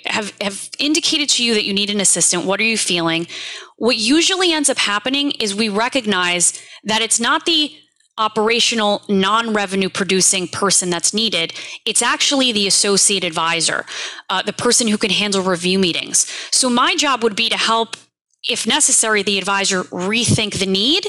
[0.05, 3.27] have have indicated to you that you need an assistant what are you feeling
[3.75, 6.53] what usually ends up happening is we recognize
[6.85, 7.75] that it's not the
[8.19, 11.53] operational, non revenue producing person that's needed.
[11.85, 13.85] It's actually the associate advisor,
[14.29, 16.31] uh, the person who can handle review meetings.
[16.51, 17.95] So, my job would be to help,
[18.47, 21.07] if necessary, the advisor rethink the need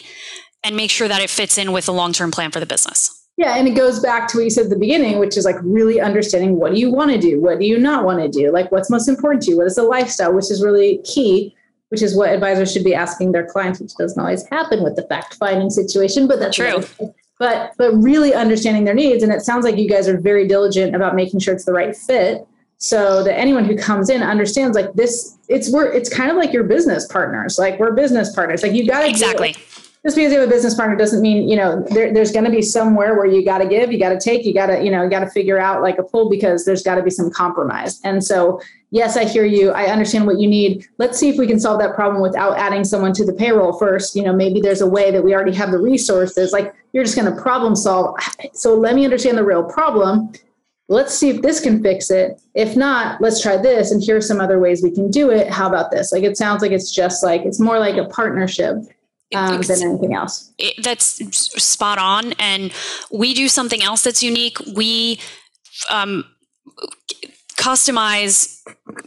[0.64, 3.16] and make sure that it fits in with the long term plan for the business.
[3.36, 5.56] Yeah, and it goes back to what you said at the beginning, which is like
[5.62, 7.40] really understanding what do you want to do?
[7.40, 8.52] What do you not want to do?
[8.52, 9.56] Like what's most important to you?
[9.56, 11.56] What is the lifestyle, which is really key
[11.90, 15.03] which is what advisors should be asking their clients, which doesn't always happen with the
[15.03, 16.83] fact finding situation, but that's true.
[17.38, 20.94] But but really understanding their needs, and it sounds like you guys are very diligent
[20.94, 22.46] about making sure it's the right fit,
[22.79, 25.37] so that anyone who comes in understands like this.
[25.48, 27.59] It's we're it's kind of like your business partners.
[27.59, 28.62] Like we're business partners.
[28.62, 29.57] Like you got to exactly
[30.04, 32.50] just because you have a business partner doesn't mean you know there, there's going to
[32.50, 34.90] be somewhere where you got to give you got to take you got to you
[34.90, 37.30] know you got to figure out like a pool because there's got to be some
[37.30, 38.00] compromise.
[38.04, 38.60] And so
[38.90, 39.70] yes i hear you.
[39.70, 40.86] I understand what you need.
[40.98, 44.16] Let's see if we can solve that problem without adding someone to the payroll first.
[44.16, 46.52] You know maybe there's a way that we already have the resources.
[46.52, 48.16] Like you're just going to problem solve.
[48.54, 50.32] So let me understand the real problem.
[50.88, 52.40] Let's see if this can fix it.
[52.54, 55.48] If not let's try this and here's some other ways we can do it.
[55.48, 56.10] How about this?
[56.10, 58.76] Like it sounds like it's just like it's more like a partnership
[59.34, 60.52] um, than anything else.
[60.58, 61.24] It, that's
[61.62, 62.32] spot on.
[62.38, 62.72] And
[63.12, 64.58] we do something else that's unique.
[64.74, 65.20] We
[65.90, 66.24] um,
[67.56, 68.62] customize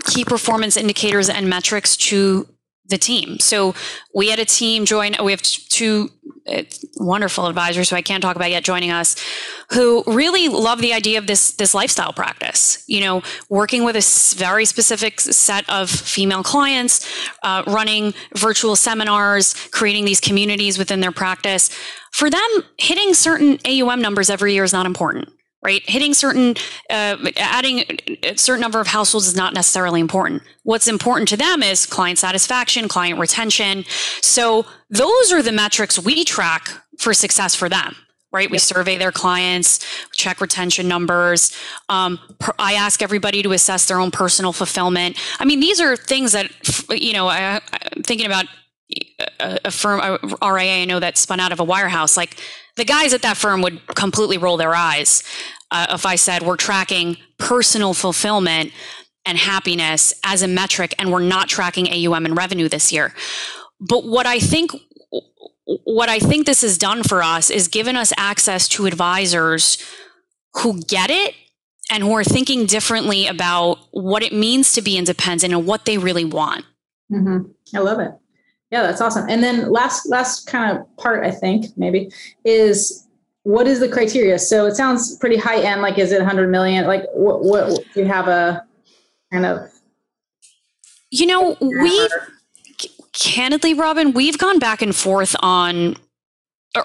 [0.05, 2.47] key performance indicators and metrics to
[2.86, 3.39] the team.
[3.39, 3.73] So
[4.13, 6.09] we had a team join, we have two
[6.97, 9.15] wonderful advisors who I can't talk about yet joining us
[9.71, 14.36] who really love the idea of this this lifestyle practice you know working with a
[14.38, 17.08] very specific set of female clients
[17.43, 21.69] uh, running virtual seminars creating these communities within their practice.
[22.12, 25.29] For them hitting certain AUM numbers every year is not important
[25.63, 25.82] right?
[25.89, 26.56] Hitting certain,
[26.89, 27.86] uh, adding
[28.23, 30.43] a certain number of households is not necessarily important.
[30.63, 33.86] What's important to them is client satisfaction, client retention.
[34.21, 37.95] So those are the metrics we track for success for them.
[38.32, 41.56] Right, we survey their clients, check retention numbers.
[41.88, 45.19] Um, per, I ask everybody to assess their own personal fulfillment.
[45.39, 46.49] I mean, these are things that
[46.89, 47.28] you know.
[47.28, 47.62] I,
[47.95, 48.45] I'm thinking about
[49.39, 49.99] a, a firm,
[50.41, 52.17] RIA, I know that spun out of a wirehouse.
[52.17, 52.38] Like
[52.75, 55.23] the guys at that firm would completely roll their eyes
[55.71, 58.71] uh, if I said we're tracking personal fulfillment
[59.25, 63.13] and happiness as a metric and we're not tracking AUM and revenue this year.
[63.79, 64.71] But what I think
[65.86, 69.77] what I think this has done for us is given us access to advisors
[70.55, 71.36] who get it
[71.89, 75.97] and who are thinking differently about what it means to be independent and what they
[75.97, 76.65] really want.
[77.12, 77.51] Mm-hmm.
[77.75, 78.12] I love it.
[78.73, 79.29] Yeah, that's awesome.
[79.29, 82.09] And then last last kind of part, I think maybe
[82.43, 83.07] is
[83.43, 84.39] what is the criteria?
[84.39, 85.83] So it sounds pretty high end.
[85.83, 86.88] Like, is it 100 million?
[86.88, 88.65] Like, what, what do you have a
[89.31, 89.69] kind of?
[91.12, 92.09] You know, we
[93.12, 95.95] candidly, Robin, we've gone back and forth on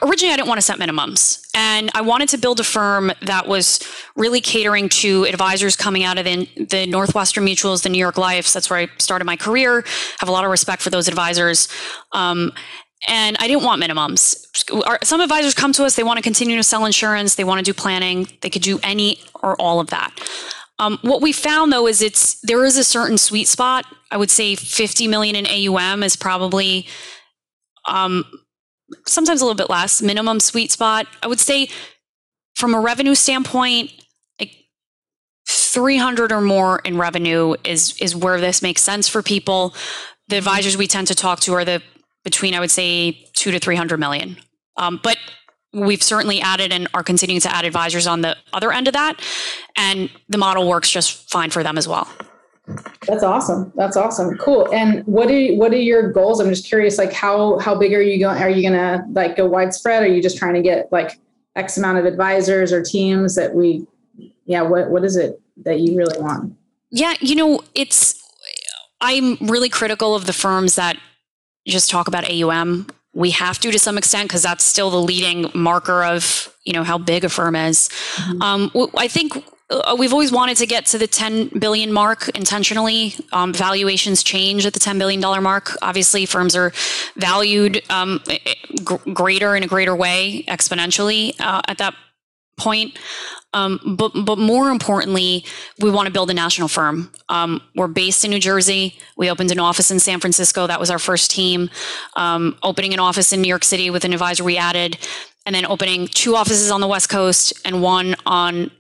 [0.03, 1.47] originally I didn't want to set minimums.
[1.55, 3.81] And I wanted to build a firm that was
[4.17, 8.53] really catering to advisors coming out of the, the Northwestern Mutuals, the New York Lifes.
[8.53, 9.85] That's where I started my career.
[10.19, 11.69] Have a lot of respect for those advisors.
[12.13, 12.53] Um,
[13.07, 14.47] and I didn't want minimums.
[15.05, 17.65] Some advisors come to us, they want to continue to sell insurance, they want to
[17.65, 20.13] do planning, they could do any or all of that.
[20.81, 23.85] Um, what we found though is it's there is a certain sweet spot.
[24.11, 26.87] I would say 50 million in AUM is probably
[27.87, 28.25] um,
[29.07, 31.07] sometimes a little bit less, minimum sweet spot.
[31.23, 31.69] I would say
[32.55, 33.93] from a revenue standpoint,
[34.41, 34.55] like
[35.49, 39.75] 300 or more in revenue is is where this makes sense for people.
[40.29, 41.83] The advisors we tend to talk to are the
[42.25, 44.37] between I would say 2 to 300 million.
[44.77, 45.19] Um, but
[45.73, 49.21] we've certainly added and are continuing to add advisors on the other end of that
[49.77, 52.09] and the model works just fine for them as well.
[53.07, 53.73] That's awesome.
[53.77, 54.37] That's awesome.
[54.37, 54.73] Cool.
[54.73, 56.41] And what are what are your goals?
[56.41, 56.99] I'm just curious.
[56.99, 58.41] Like, how how big are you going?
[58.43, 60.03] Are you gonna like go widespread?
[60.03, 61.19] Are you just trying to get like
[61.57, 63.87] X amount of advisors or teams that we?
[64.45, 64.63] Yeah.
[64.63, 66.57] What what is it that you really want?
[66.91, 67.15] Yeah.
[67.21, 68.23] You know, it's
[69.01, 70.99] I'm really critical of the firms that
[71.67, 72.87] just talk about AUM.
[73.15, 76.85] We have to to some extent because that's still the leading marker of you know
[76.85, 77.89] how big a firm is.
[78.17, 78.43] Mm-hmm.
[78.43, 79.43] Um, I think
[79.99, 83.15] we've always wanted to get to the 10 billion mark intentionally.
[83.33, 85.73] Um, valuations change at the 10 billion dollar mark.
[85.83, 86.73] Obviously, firms are
[87.17, 91.95] valued um, g- greater in a greater way, exponentially uh, at that
[92.59, 92.99] point.
[93.55, 95.45] Um, but but more importantly,
[95.81, 97.11] we want to build a national firm.
[97.29, 98.99] Um, we're based in New Jersey.
[99.17, 100.67] We opened an office in San Francisco.
[100.67, 101.71] That was our first team.
[102.17, 104.99] Um, opening an office in New York City with an advisor we added,
[105.47, 108.71] and then opening two offices on the West Coast and one on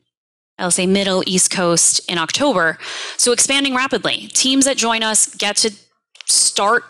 [0.58, 2.78] I'll say middle East Coast in October.
[3.16, 4.28] So expanding rapidly.
[4.28, 5.72] Teams that join us get to
[6.26, 6.84] start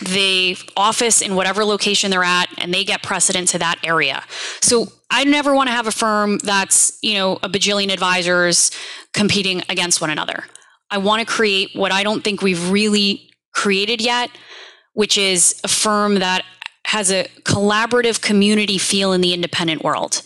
[0.00, 4.22] the office in whatever location they're at and they get precedent to that area.
[4.60, 8.70] So I never want to have a firm that's, you know, a bajillion advisors
[9.12, 10.44] competing against one another.
[10.90, 14.30] I want to create what I don't think we've really created yet,
[14.92, 16.44] which is a firm that
[16.84, 20.22] has a collaborative community feel in the independent world.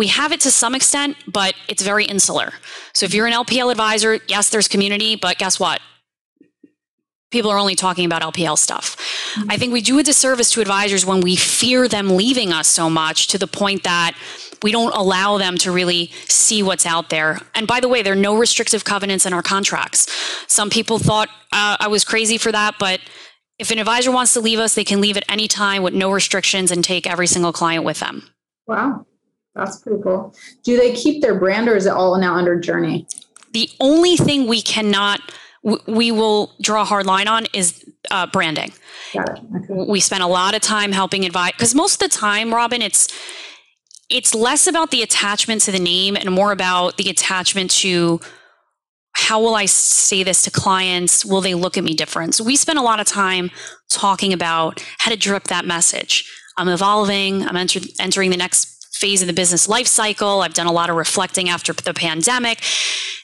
[0.00, 2.54] We have it to some extent, but it's very insular.
[2.94, 5.78] So if you're an LPL advisor, yes, there's community, but guess what?
[7.30, 8.96] People are only talking about LPL stuff.
[9.34, 9.50] Mm-hmm.
[9.50, 12.88] I think we do a disservice to advisors when we fear them leaving us so
[12.88, 14.16] much to the point that
[14.62, 17.38] we don't allow them to really see what's out there.
[17.54, 20.06] And by the way, there are no restrictive covenants in our contracts.
[20.46, 23.00] Some people thought uh, I was crazy for that, but
[23.58, 26.10] if an advisor wants to leave us, they can leave at any time with no
[26.10, 28.30] restrictions and take every single client with them.
[28.66, 29.04] Wow.
[29.54, 30.34] That's pretty cool.
[30.62, 33.06] Do they keep their brand or is it all now under Journey?
[33.52, 35.20] The only thing we cannot,
[35.86, 38.72] we will draw a hard line on is uh, branding.
[39.12, 39.44] Got it.
[39.56, 39.84] Okay.
[39.88, 43.08] We spend a lot of time helping advise because most of the time, Robin, it's
[44.08, 48.20] it's less about the attachment to the name and more about the attachment to
[49.12, 51.24] how will I say this to clients?
[51.24, 52.34] Will they look at me different?
[52.34, 53.50] So we spend a lot of time
[53.88, 56.28] talking about how to drip that message.
[56.56, 57.46] I'm evolving.
[57.46, 60.42] I'm enter- entering the next phase of the business life cycle.
[60.42, 62.62] I've done a lot of reflecting after the pandemic.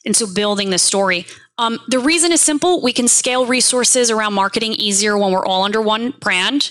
[0.06, 1.26] And so building the story.
[1.58, 2.80] Um, the reason is simple.
[2.80, 6.70] We can scale resources around marketing easier when we're all under one brand.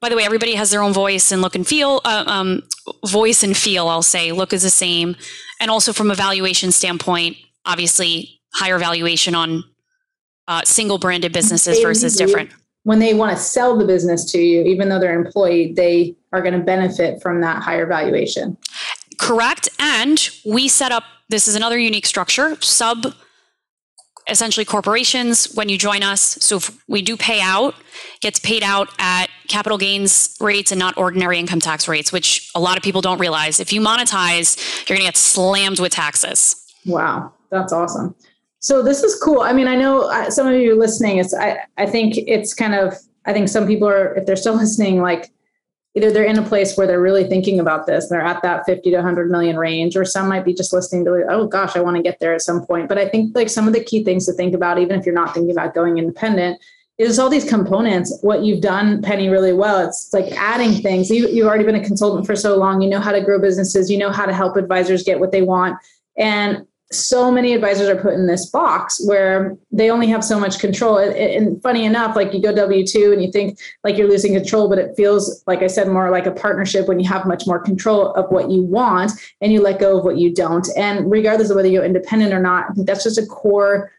[0.00, 2.00] By the way, everybody has their own voice and look and feel.
[2.04, 2.62] Uh, um,
[3.06, 5.16] voice and feel, I'll say, look is the same.
[5.60, 9.64] And also from a valuation standpoint, obviously higher valuation on
[10.48, 12.50] uh, single branded businesses versus different
[12.84, 16.16] when they want to sell the business to you, even though they're an employee, they
[16.32, 18.56] are going to benefit from that higher valuation.
[19.18, 19.68] Correct.
[19.78, 23.14] And we set up this is another unique structure, sub
[24.28, 26.20] essentially corporations when you join us.
[26.40, 27.74] So if we do pay out,
[28.20, 32.60] gets paid out at capital gains rates and not ordinary income tax rates, which a
[32.60, 33.58] lot of people don't realize.
[33.58, 36.56] If you monetize, you're going to get slammed with taxes.
[36.86, 38.14] Wow, that's awesome.
[38.62, 39.40] So this is cool.
[39.40, 41.18] I mean, I know uh, some of you listening.
[41.18, 42.94] It's I I think it's kind of
[43.26, 45.30] I think some people are if they're still listening, like
[45.94, 48.88] either they're in a place where they're really thinking about this, they're at that 50
[48.90, 51.80] to 100 million range, or some might be just listening to, like, oh gosh, I
[51.80, 52.88] want to get there at some point.
[52.88, 55.14] But I think like some of the key things to think about, even if you're
[55.14, 56.58] not thinking about going independent,
[56.98, 58.16] is all these components.
[58.22, 59.86] What you've done, Penny, really well.
[59.86, 61.10] It's like adding things.
[61.10, 62.80] You, you've already been a consultant for so long.
[62.80, 63.90] You know how to grow businesses.
[63.90, 65.76] You know how to help advisors get what they want.
[66.16, 70.58] And so many advisors are put in this box where they only have so much
[70.58, 70.98] control.
[70.98, 74.68] And, funny enough, like you go W 2 and you think like you're losing control,
[74.68, 77.58] but it feels, like I said, more like a partnership when you have much more
[77.58, 80.68] control of what you want and you let go of what you don't.
[80.76, 83.90] And regardless of whether you're independent or not, I think that's just a core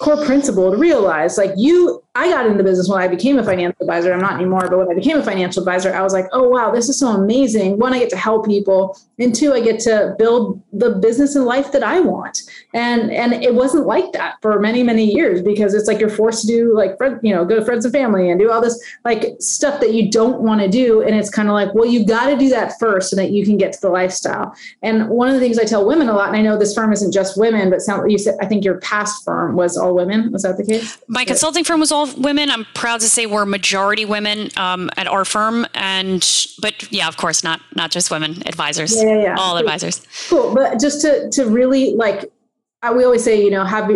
[0.00, 3.76] core principle to realize like you I got into business when I became a financial
[3.82, 4.10] advisor.
[4.10, 6.70] I'm not anymore, but when I became a financial advisor, I was like, oh, wow,
[6.70, 7.78] this is so amazing.
[7.78, 8.98] One, I get to help people.
[9.18, 12.42] And two, I get to build the business and life that I want.
[12.72, 16.42] And and it wasn't like that for many, many years because it's like you're forced
[16.42, 19.36] to do like, you know, go to friends and family and do all this like
[19.38, 21.02] stuff that you don't want to do.
[21.02, 23.44] And it's kind of like, well, you got to do that first so that you
[23.44, 24.54] can get to the lifestyle.
[24.82, 26.92] And one of the things I tell women a lot, and I know this firm
[26.92, 30.32] isn't just women, but sound, you said, I think your past firm was all women.
[30.32, 30.98] Was that the case?
[31.08, 32.50] My consulting firm was all women.
[32.50, 36.20] I'm proud to say we're majority women um, at our firm, and
[36.60, 38.96] but yeah, of course, not not just women advisors.
[38.96, 39.36] Yeah, yeah, yeah.
[39.38, 40.06] all advisors.
[40.28, 42.30] Cool, but just to to really like,
[42.94, 43.90] we always say, you know, have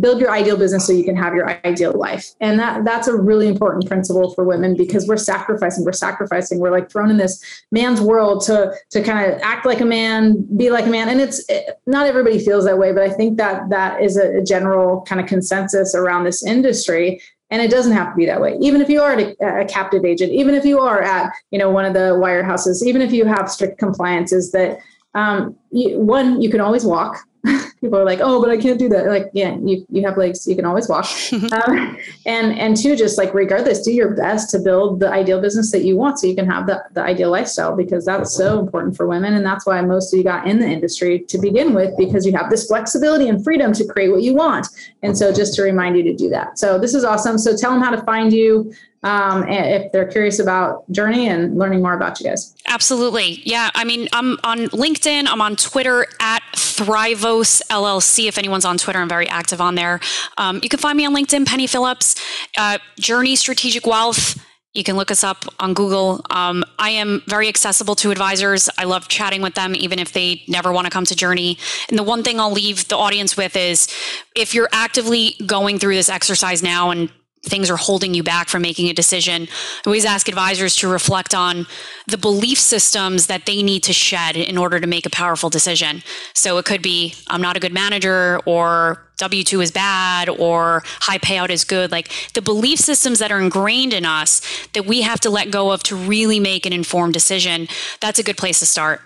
[0.00, 2.26] build your ideal business so you can have your ideal life.
[2.40, 6.58] And that that's a really important principle for women because we're sacrificing we're sacrificing.
[6.58, 7.42] We're like thrown in this
[7.72, 11.08] man's world to to kind of act like a man be like a man.
[11.08, 14.38] And it's it, not everybody feels that way but i think that that is a,
[14.38, 17.20] a general kind of consensus around this industry.
[17.50, 18.56] And it doesn't have to be that way.
[18.60, 21.70] Even if you are a, a captive agent even if you are at you know
[21.70, 24.78] one of the wirehouses even if you have strict compliances that
[25.14, 27.18] um, you, one you can always walk
[27.84, 29.06] people are like, oh, but I can't do that.
[29.06, 31.06] Like, yeah, you, you have legs, you can always walk.
[31.32, 35.70] um, and, and two, just like regardless, do your best to build the ideal business
[35.72, 38.96] that you want so you can have the, the ideal lifestyle because that's so important
[38.96, 39.34] for women.
[39.34, 42.32] And that's why most of you got in the industry to begin with, because you
[42.32, 44.66] have this flexibility and freedom to create what you want.
[45.02, 46.58] And so just to remind you to do that.
[46.58, 47.38] So this is awesome.
[47.38, 48.72] So tell them how to find you
[49.04, 52.54] um, if they're curious about Journey and learning more about you guys.
[52.66, 53.42] Absolutely.
[53.44, 53.70] Yeah.
[53.74, 58.28] I mean, I'm on LinkedIn, I'm on Twitter at Thrivos LLC.
[58.28, 60.00] If anyone's on Twitter, I'm very active on there.
[60.38, 62.14] Um, you can find me on LinkedIn, Penny Phillips,
[62.56, 64.38] uh, Journey Strategic Wealth.
[64.74, 66.20] You can look us up on Google.
[66.30, 68.68] Um, I am very accessible to advisors.
[68.76, 71.58] I love chatting with them, even if they never want to come to Journey.
[71.88, 73.86] And the one thing I'll leave the audience with is
[74.34, 77.08] if you're actively going through this exercise now and
[77.44, 79.42] things are holding you back from making a decision.
[79.44, 81.66] I always ask advisors to reflect on
[82.06, 86.02] the belief systems that they need to shed in order to make a powerful decision.
[86.34, 90.82] So it could be, I'm not a good manager, or W 2 is bad, or
[91.00, 91.92] high payout is good.
[91.92, 94.40] Like the belief systems that are ingrained in us
[94.72, 97.68] that we have to let go of to really make an informed decision.
[98.00, 99.00] That's a good place to start.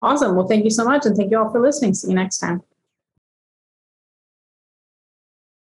[0.00, 0.36] Awesome.
[0.36, 1.06] Well, thank you so much.
[1.06, 1.94] And thank you all for listening.
[1.94, 2.62] See you next time.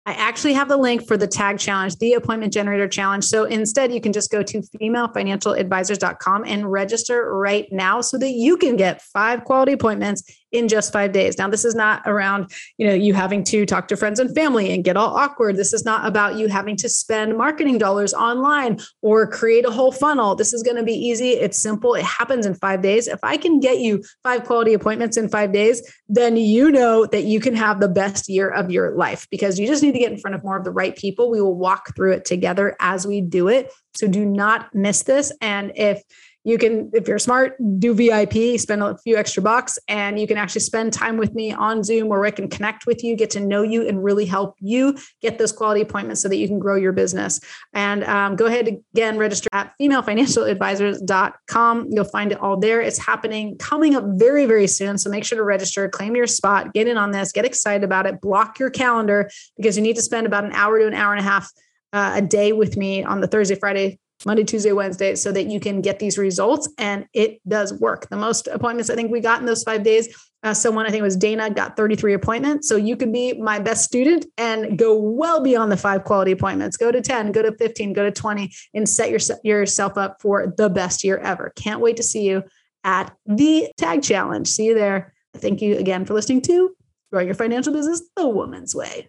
[0.04, 3.24] I actually have the link for the tag challenge, the appointment generator challenge.
[3.24, 8.56] So instead, you can just go to femalefinancialadvisors.com and register right now so that you
[8.56, 11.38] can get five quality appointments in just five days.
[11.38, 14.72] Now, this is not around, you know, you having to talk to friends and family
[14.72, 15.56] and get all awkward.
[15.56, 19.92] This is not about you having to spend marketing dollars online or create a whole
[19.92, 20.34] funnel.
[20.34, 21.30] This is going to be easy.
[21.30, 21.94] It's simple.
[21.94, 23.08] It happens in five days.
[23.08, 27.24] If I can get you five quality appointments in five days, then you know that
[27.24, 30.12] you can have the best year of your life because you just need to get
[30.12, 31.30] in front of more of the right people.
[31.30, 33.72] We will walk through it together as we do it.
[33.94, 35.32] So do not miss this.
[35.40, 36.02] And if
[36.44, 40.36] you can if you're smart do vip spend a few extra bucks and you can
[40.36, 43.40] actually spend time with me on zoom where i can connect with you get to
[43.40, 46.74] know you and really help you get those quality appointments so that you can grow
[46.76, 47.40] your business.
[47.72, 52.80] And um, go ahead again register at femalefinancialadvisors.com you'll find it all there.
[52.80, 56.74] It's happening coming up very very soon so make sure to register claim your spot
[56.74, 60.02] get in on this get excited about it block your calendar because you need to
[60.02, 61.50] spend about an hour to an hour and a half
[61.92, 65.60] uh, a day with me on the Thursday, Friday, Monday, Tuesday, Wednesday, so that you
[65.60, 66.68] can get these results.
[66.78, 68.08] And it does work.
[68.08, 71.00] The most appointments I think we got in those five days, uh, someone I think
[71.00, 72.68] it was Dana got 33 appointments.
[72.68, 76.76] So you can be my best student and go well beyond the five quality appointments.
[76.76, 80.52] Go to 10, go to 15, go to 20, and set your, yourself up for
[80.56, 81.52] the best year ever.
[81.56, 82.42] Can't wait to see you
[82.84, 84.48] at the Tag Challenge.
[84.48, 85.14] See you there.
[85.36, 86.74] Thank you again for listening to
[87.10, 89.08] Growing Your Financial Business the Woman's Way.